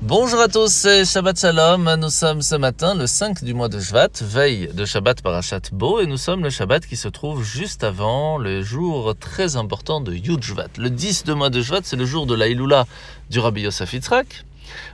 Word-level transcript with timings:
Bonjour 0.00 0.40
à 0.40 0.46
tous, 0.46 0.70
c'est 0.70 1.04
Shabbat 1.04 1.40
Shalom. 1.40 1.92
Nous 1.96 2.10
sommes 2.10 2.40
ce 2.40 2.54
matin 2.54 2.94
le 2.94 3.08
5 3.08 3.42
du 3.42 3.52
mois 3.52 3.68
de 3.68 3.80
Shvat, 3.80 4.10
veille 4.22 4.70
de 4.72 4.84
Shabbat 4.84 5.22
Parashat 5.22 5.72
Bo, 5.72 5.98
et 5.98 6.06
nous 6.06 6.16
sommes 6.16 6.44
le 6.44 6.50
Shabbat 6.50 6.86
qui 6.86 6.94
se 6.94 7.08
trouve 7.08 7.42
juste 7.42 7.82
avant 7.82 8.38
le 8.38 8.62
jour 8.62 9.14
très 9.18 9.56
important 9.56 10.00
de 10.00 10.14
Yud 10.14 10.40
Shvat. 10.42 10.68
Le 10.78 10.88
10 10.88 11.24
du 11.24 11.34
mois 11.34 11.50
de 11.50 11.60
Shvat, 11.60 11.80
c'est 11.82 11.96
le 11.96 12.04
jour 12.04 12.26
de 12.26 12.34
la 12.36 12.46
Iloula 12.46 12.86
du 13.28 13.40
Rabbi 13.40 13.62
Yosef 13.62 13.92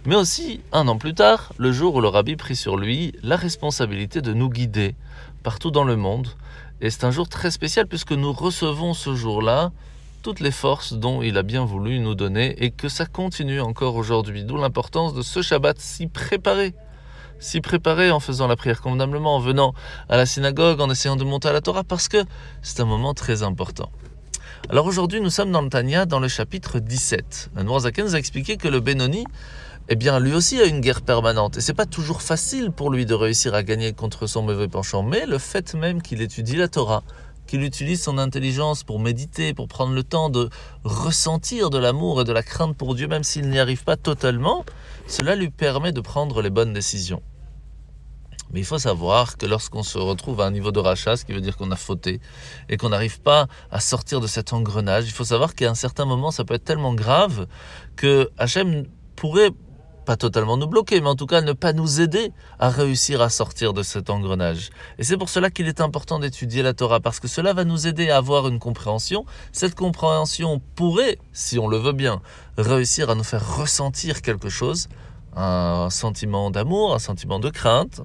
mais 0.07 0.15
aussi, 0.15 0.61
un 0.73 0.89
an 0.89 0.97
plus 0.97 1.15
tard, 1.15 1.53
le 1.59 1.73
jour 1.73 1.97
où 1.97 2.01
le 2.01 2.09
Rabbi 2.09 2.37
prit 2.37 2.57
sur 2.57 2.77
lui 2.77 3.13
la 3.23 3.37
responsabilité 3.37 4.23
de 4.23 4.33
nous 4.33 4.49
guider 4.49 4.95
partout 5.43 5.71
dans 5.71 5.85
le 5.85 5.97
monde. 5.97 6.29
Et 6.81 6.91
c'est 6.91 7.05
un 7.05 7.11
jour 7.11 7.29
très 7.29 7.51
spécial 7.51 7.87
puisque 7.87 8.13
nous 8.13 8.33
recevons 8.33 8.95
ce 8.95 9.15
jour-là 9.15 9.71
toutes 10.25 10.41
les 10.41 10.51
forces 10.51 10.95
dont 10.95 11.21
il 11.21 11.37
a 11.37 11.43
bien 11.43 11.67
voulu 11.67 11.99
nous 11.99 12.15
donner 12.15 12.55
et 12.65 12.71
que 12.71 12.89
ça 12.89 13.05
continue 13.05 13.61
encore 13.61 13.95
aujourd'hui. 13.95 14.43
D'où 14.43 14.57
l'importance 14.57 15.13
de 15.13 15.21
ce 15.21 15.43
Shabbat 15.43 15.79
s'y 15.79 16.07
préparer. 16.07 16.75
S'y 17.41 17.61
préparer 17.61 18.11
en 18.11 18.21
faisant 18.21 18.47
la 18.47 18.57
prière 18.57 18.81
convenablement, 18.81 19.37
en 19.37 19.39
venant 19.39 19.75
à 20.09 20.17
la 20.17 20.25
synagogue, 20.25 20.81
en 20.81 20.89
essayant 20.89 21.17
de 21.17 21.25
monter 21.25 21.49
à 21.49 21.53
la 21.53 21.61
Torah, 21.61 21.85
parce 21.85 22.09
que 22.09 22.25
c'est 22.63 22.81
un 22.81 22.87
moment 22.87 23.13
très 23.13 23.43
important. 23.43 23.93
Alors 24.71 24.87
aujourd'hui, 24.87 25.21
nous 25.21 25.29
sommes 25.29 25.53
dans 25.53 25.61
le 25.61 25.69
Tanya, 25.69 26.07
dans 26.07 26.21
le 26.21 26.29
chapitre 26.29 26.79
17. 26.79 27.51
Le 27.55 27.79
Zaken 27.81 28.07
nous 28.07 28.15
a 28.15 28.19
expliqué 28.19 28.57
que 28.57 28.69
le 28.69 28.81
Benoni, 28.81 29.27
eh 29.91 29.95
bien, 29.95 30.19
lui 30.21 30.33
aussi 30.33 30.59
a 30.59 30.65
une 30.65 30.81
guerre 30.81 31.03
permanente. 31.03 31.59
Et 31.59 31.61
c'est 31.61 31.75
pas 31.75 31.85
toujours 31.85 32.23
facile 32.23 32.71
pour 32.71 32.91
lui 32.91 33.05
de 33.05 33.13
réussir 33.13 33.53
à 33.53 33.63
gagner 33.63 33.93
contre 33.93 34.27
son 34.27 34.41
mauvais 34.41 34.69
penchant. 34.69 35.03
Mais 35.03 35.27
le 35.27 35.37
fait 35.37 35.75
même 35.75 36.01
qu'il 36.01 36.23
étudie 36.23 36.57
la 36.57 36.69
Torah, 36.69 37.03
qu'il 37.47 37.63
utilise 37.63 38.03
son 38.03 38.19
intelligence 38.19 38.85
pour 38.85 39.01
méditer, 39.01 39.55
pour 39.55 39.69
prendre 39.69 39.95
le 39.95 40.03
temps 40.03 40.31
de 40.31 40.49
ressentir 40.85 41.71
de 41.71 41.79
l'amour 41.79 42.21
et 42.21 42.25
de 42.25 42.33
la 42.33 42.43
crainte 42.43 42.77
pour 42.77 42.95
Dieu, 42.95 43.09
même 43.09 43.25
s'il 43.25 43.49
n'y 43.49 43.59
arrive 43.59 43.85
pas 43.85 43.97
totalement, 43.97 44.65
cela 45.07 45.37
lui 45.37 45.51
permet 45.51 45.93
de 45.93 46.01
prendre 46.01 46.43
les 46.43 46.51
bonnes 46.51 46.73
décisions. 46.73 47.23
Mais 48.55 48.61
il 48.61 48.65
faut 48.65 48.79
savoir 48.79 49.37
que 49.37 49.47
lorsqu'on 49.47 49.83
se 49.83 49.99
retrouve 49.99 50.41
à 50.41 50.47
un 50.47 50.53
niveau 50.53 50.71
de 50.71 50.79
rachat, 50.79 51.17
ce 51.17 51.25
qui 51.25 51.33
veut 51.33 51.41
dire 51.41 51.57
qu'on 51.57 51.73
a 51.73 51.77
fauté, 51.77 52.21
et 52.69 52.77
qu'on 52.77 52.91
n'arrive 52.91 53.21
pas 53.21 53.49
à 53.73 53.81
sortir 53.81 54.21
de 54.21 54.29
cet 54.29 54.53
engrenage, 54.53 55.07
il 55.07 55.11
faut 55.11 55.25
savoir 55.25 55.57
qu'à 55.57 55.69
un 55.69 55.75
certain 55.75 56.05
moment, 56.05 56.31
ça 56.31 56.45
peut 56.45 56.55
être 56.55 56.65
tellement 56.65 56.95
grave 56.95 57.49
que 57.97 58.31
Hachem 58.39 58.85
pourrait 59.17 59.51
pas 60.05 60.17
totalement 60.17 60.57
nous 60.57 60.67
bloquer, 60.67 61.01
mais 61.01 61.09
en 61.09 61.17
tout 61.17 61.27
cas 61.27 61.41
ne 61.41 61.53
pas 61.53 61.73
nous 61.73 62.01
aider 62.01 62.33
à 62.59 62.71
réussir 62.71 63.21
à 63.23 63.29
sortir 63.29 63.73
de 63.73 63.83
cet 63.83 64.11
engrenage. 64.11 64.71
Et 64.99 65.05
c'est 65.05 65.17
pour 65.17 65.29
cela 65.29 65.51
qu'il 65.51 65.67
est 65.67 65.81
important 65.81 66.19
d'étudier 66.19 66.63
la 66.63 66.75
Torah, 66.75 67.01
parce 67.01 67.21
que 67.21 67.29
cela 67.29 67.53
va 67.53 67.65
nous 67.65 67.87
aider 67.87 68.11
à 68.11 68.19
avoir 68.19 68.49
une 68.49 68.59
compréhension. 68.59 69.25
Cette 69.53 69.75
compréhension 69.75 70.61
pourrait, 70.77 71.19
si 71.33 71.59
on 71.59 71.69
le 71.69 71.79
veut 71.79 71.93
bien, 71.93 72.21
réussir 72.59 73.11
à 73.11 73.15
nous 73.15 73.25
faire 73.25 73.57
ressentir 73.57 74.23
quelque 74.23 74.49
chose, 74.49 74.89
un 75.37 75.91
sentiment 75.91 76.51
d'amour, 76.51 76.95
un 76.95 76.99
sentiment 76.99 77.41
de 77.41 77.51
crainte, 77.51 78.03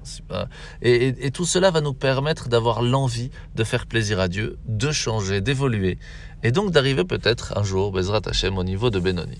et, 0.82 1.30
tout 1.30 1.44
cela 1.44 1.70
va 1.70 1.80
nous 1.80 1.94
permettre 1.94 2.48
d'avoir 2.48 2.82
l'envie 2.82 3.30
de 3.54 3.64
faire 3.64 3.86
plaisir 3.86 4.18
à 4.20 4.28
Dieu, 4.28 4.58
de 4.66 4.90
changer, 4.90 5.40
d'évoluer, 5.40 5.98
et 6.42 6.50
donc 6.52 6.72
d'arriver 6.72 7.04
peut-être 7.04 7.56
un 7.56 7.62
jour, 7.62 7.92
Bezrat 7.92 8.22
Hashem, 8.26 8.58
au 8.58 8.64
niveau 8.64 8.90
de 8.90 8.98
Benoni. 8.98 9.38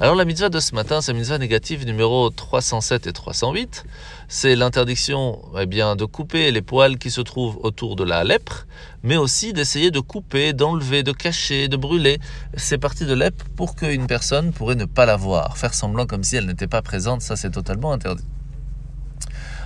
Alors 0.00 0.14
la 0.14 0.24
mitzvah 0.24 0.48
de 0.48 0.58
ce 0.58 0.74
matin, 0.74 1.00
c'est 1.00 1.12
la 1.12 1.18
mitzvah 1.18 1.38
négative 1.38 1.86
numéro 1.86 2.30
307 2.30 3.06
et 3.06 3.12
308. 3.12 3.84
C'est 4.28 4.56
l'interdiction 4.56 5.40
eh 5.58 5.66
bien, 5.66 5.96
de 5.96 6.04
couper 6.04 6.50
les 6.50 6.62
poils 6.62 6.98
qui 6.98 7.10
se 7.10 7.20
trouvent 7.20 7.58
autour 7.62 7.94
de 7.94 8.04
la 8.04 8.24
lèpre, 8.24 8.66
mais 9.02 9.16
aussi 9.16 9.52
d'essayer 9.52 9.90
de 9.90 10.00
couper, 10.00 10.52
d'enlever, 10.52 11.02
de 11.02 11.12
cacher, 11.12 11.68
de 11.68 11.76
brûler 11.76 12.18
ces 12.56 12.78
parties 12.78 13.06
de 13.06 13.14
lèpre 13.14 13.44
pour 13.56 13.76
qu'une 13.76 14.06
personne 14.06 14.52
pourrait 14.52 14.74
ne 14.74 14.84
pas 14.84 15.06
la 15.06 15.16
voir. 15.16 15.56
Faire 15.56 15.74
semblant 15.74 16.06
comme 16.06 16.24
si 16.24 16.36
elle 16.36 16.46
n'était 16.46 16.66
pas 16.66 16.82
présente, 16.82 17.22
ça 17.22 17.36
c'est 17.36 17.50
totalement 17.50 17.92
interdit. 17.92 18.24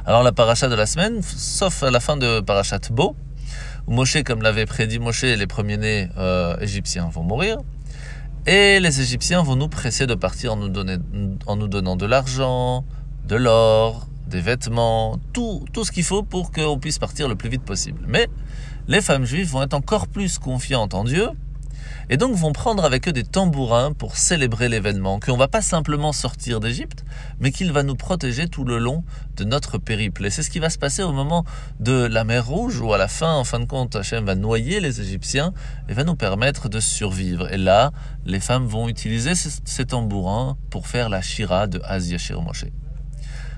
Alors 0.05 0.23
la 0.23 0.33
paracha 0.33 0.69
de 0.69 0.75
la 0.75 0.87
semaine, 0.87 1.23
sauf 1.23 1.83
à 1.83 1.91
la 1.91 2.01
fin 2.01 2.17
de 2.17 2.41
parachat 2.41 2.81
Bo, 2.91 3.15
où 3.87 3.93
Moshe, 3.93 4.23
comme 4.25 4.43
l'avait 4.43 4.67
prédit 4.67 4.99
Moshe, 4.99 5.23
les 5.23 5.47
premiers-nés 5.47 6.09
euh, 6.19 6.57
égyptiens 6.61 7.09
vont 7.13 7.23
mourir. 7.23 7.59
Et 8.47 8.81
les 8.81 9.01
Égyptiens 9.01 9.43
vont 9.43 9.57
nous 9.57 9.69
presser 9.69 10.07
de 10.07 10.15
partir 10.15 10.55
en 10.55 10.57
nous, 10.57 10.73
en 11.47 11.57
nous 11.57 11.69
donnant 11.69 11.97
de 11.97 12.07
l'argent, 12.07 12.85
de 13.27 13.37
l'or, 13.37 14.07
des 14.27 14.41
vêtements, 14.41 15.19
tout, 15.33 15.65
tout 15.73 15.85
ce 15.85 15.93
qu'il 15.93 16.05
faut 16.05 16.23
pour 16.23 16.51
qu'on 16.51 16.79
puisse 16.79 16.99
partir 16.99 17.29
le 17.29 17.35
plus 17.35 17.49
vite 17.49 17.63
possible. 17.63 18.01
Mais 18.07 18.29
les 18.87 19.01
femmes 19.01 19.25
juives 19.25 19.51
vont 19.51 19.63
être 19.63 19.75
encore 19.75 20.09
plus 20.09 20.39
confiantes 20.39 20.95
en 20.95 21.05
Dieu 21.05 21.29
et 22.11 22.17
donc 22.17 22.35
vont 22.35 22.53
prendre 22.53 22.85
avec 22.85 23.09
eux 23.09 23.13
des 23.13 23.25
tambourins 23.25 23.93
pour 23.93 24.17
célébrer 24.17 24.69
l'événement, 24.69 25.21
qu'on 25.21 25.37
va 25.37 25.49
pas 25.49 25.63
simplement 25.63 26.13
sortir 26.13 26.61
d'Égypte, 26.61 27.05
mais 27.41 27.51
qu'il 27.51 27.73
va 27.73 27.83
nous 27.83 27.97
protéger 27.97 28.49
tout 28.49 28.65
le 28.65 28.79
long 28.79 29.05
de 29.37 29.45
notre 29.45 29.79
périple. 29.79 30.27
Et 30.27 30.31
c'est 30.31 30.43
ce 30.43 30.51
qui 30.51 30.59
va 30.59 30.71
se 30.71 30.79
passer 30.79 31.03
au 31.03 31.13
moment 31.13 31.45
de 31.81 32.07
la 32.07 32.25
mer 32.25 32.47
Rouge, 32.47 32.81
où 32.81 32.93
à 32.93 32.99
la 32.99 33.09
fin, 33.09 33.35
en 33.35 33.45
fin 33.45 33.61
de 33.61 33.67
compte, 33.67 33.97
Hachem 33.97 34.25
va 34.25 34.35
noyer 34.35 34.81
les 34.81 35.01
Égyptiens 35.01 35.53
et 35.89 35.93
va 35.93 36.05
nous 36.05 36.17
permettre 36.17 36.69
de 36.69 36.81
survivre. 36.81 37.53
Et 37.53 37.59
là, 37.59 37.93
les 38.25 38.41
femmes 38.41 38.67
vont 38.67 38.89
utiliser 38.89 39.35
ces 39.35 39.85
tambourins 39.85 40.57
pour 40.71 40.87
faire 40.87 41.09
la 41.09 41.21
shira 41.21 41.67
de 41.67 41.81
Asia 41.85 42.19
Moshe. 42.41 42.67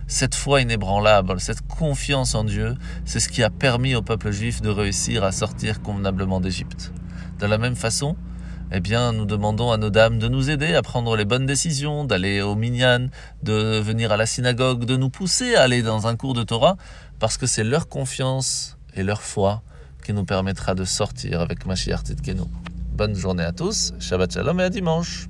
Cette 0.08 0.34
foi 0.34 0.60
inébranlable, 0.60 1.40
cette 1.40 1.64
confiance 1.68 2.34
en 2.34 2.42
Dieu, 2.42 2.74
c'est 3.04 3.20
ce 3.20 3.28
qui 3.28 3.44
a 3.44 3.50
permis 3.50 3.94
au 3.94 4.02
peuple 4.02 4.32
juif 4.32 4.60
de 4.60 4.68
réussir 4.68 5.22
à 5.22 5.30
sortir 5.30 5.82
convenablement 5.82 6.40
d'Égypte. 6.40 6.92
De 7.38 7.46
la 7.46 7.58
même 7.58 7.76
façon, 7.76 8.16
eh 8.72 8.80
bien, 8.80 9.12
nous 9.12 9.24
demandons 9.24 9.72
à 9.72 9.76
nos 9.76 9.90
dames 9.90 10.18
de 10.18 10.28
nous 10.28 10.50
aider 10.50 10.74
à 10.74 10.82
prendre 10.82 11.16
les 11.16 11.24
bonnes 11.24 11.46
décisions, 11.46 12.04
d'aller 12.04 12.40
au 12.40 12.54
minyan, 12.54 13.08
de 13.42 13.80
venir 13.80 14.12
à 14.12 14.16
la 14.16 14.26
synagogue, 14.26 14.84
de 14.84 14.96
nous 14.96 15.10
pousser 15.10 15.56
à 15.56 15.62
aller 15.62 15.82
dans 15.82 16.06
un 16.06 16.16
cours 16.16 16.34
de 16.34 16.42
Torah, 16.42 16.76
parce 17.18 17.36
que 17.36 17.46
c'est 17.46 17.64
leur 17.64 17.88
confiance 17.88 18.76
et 18.94 19.02
leur 19.02 19.22
foi 19.22 19.62
qui 20.04 20.12
nous 20.12 20.24
permettra 20.24 20.74
de 20.74 20.84
sortir 20.84 21.40
avec 21.40 21.66
Mashiach 21.66 22.02
Tzidkenu. 22.02 22.42
Bonne 22.92 23.14
journée 23.14 23.44
à 23.44 23.52
tous, 23.52 23.92
Shabbat 23.98 24.32
Shalom 24.32 24.60
et 24.60 24.64
à 24.64 24.70
dimanche. 24.70 25.26